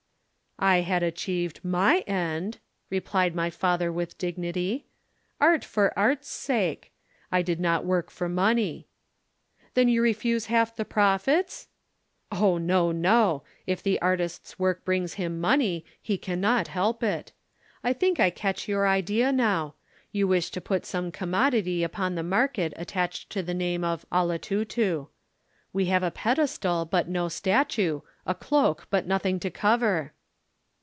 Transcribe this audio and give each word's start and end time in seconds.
"'"I 0.63 0.81
had 0.81 1.01
achieved 1.01 1.59
my 1.63 2.01
end!" 2.05 2.59
replied 2.91 3.33
my 3.33 3.49
father 3.49 3.91
with 3.91 4.19
dignity. 4.19 4.85
"Art 5.39 5.65
for 5.65 5.91
art's 5.97 6.27
sake 6.27 6.91
I 7.31 7.41
did 7.41 7.59
not 7.59 7.83
work 7.83 8.11
for 8.11 8.29
money." 8.29 8.87
"'"Then 9.73 9.89
you 9.89 10.03
refuse 10.03 10.47
half 10.47 10.75
the 10.75 10.85
profits?" 10.85 11.67
"'"Oh, 12.31 12.59
no, 12.59 12.91
no! 12.91 13.41
If 13.65 13.81
the 13.81 13.99
artist's 14.03 14.59
work 14.59 14.85
brings 14.85 15.15
him 15.15 15.41
money, 15.41 15.83
he 15.99 16.15
cannot 16.19 16.67
help 16.67 17.01
it. 17.01 17.31
I 17.83 17.91
think 17.91 18.19
I 18.19 18.29
catch 18.29 18.67
your 18.67 18.87
idea 18.87 19.31
now. 19.31 19.73
You 20.11 20.27
wish 20.27 20.51
to 20.51 20.61
put 20.61 20.85
some 20.85 21.11
commodity 21.11 21.81
upon 21.81 22.13
the 22.13 22.21
market 22.21 22.71
attached 22.75 23.31
to 23.31 23.41
the 23.41 23.55
name 23.55 23.83
of 23.83 24.05
'Olotutu.' 24.11 25.07
We 25.73 25.85
have 25.85 26.03
a 26.03 26.11
pedestal 26.11 26.85
but 26.85 27.09
no 27.09 27.29
statue, 27.29 28.01
a 28.27 28.35
cloak 28.35 28.85
but 28.91 29.07
nothing 29.07 29.39
to 29.39 29.49
cover." 29.49 30.13